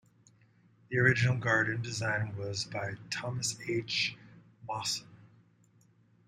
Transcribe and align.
The 0.89 0.97
original 0.97 1.37
garden 1.37 1.83
design 1.83 2.35
was 2.35 2.65
by 2.65 2.93
Thomas 3.11 3.55
h. 3.69 4.15
Mawson. 4.67 5.05